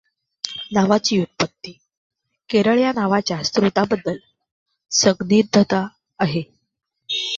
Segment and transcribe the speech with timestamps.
[0.71, 1.71] नावाची व्युत्पत्ती
[2.49, 4.17] केरळ या नावाच्या स्रोताबद्दल
[4.91, 5.85] संदिग्धता
[6.19, 6.43] आहे.